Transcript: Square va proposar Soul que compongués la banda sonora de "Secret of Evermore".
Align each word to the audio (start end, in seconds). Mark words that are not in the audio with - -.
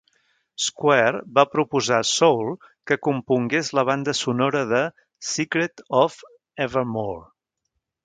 Square 0.67 1.19
va 1.37 1.43
proposar 1.55 1.99
Soul 2.13 2.49
que 2.91 2.99
compongués 3.09 3.71
la 3.81 3.85
banda 3.93 4.17
sonora 4.23 4.67
de 4.75 4.83
"Secret 5.35 5.89
of 6.03 6.21
Evermore". 6.69 7.25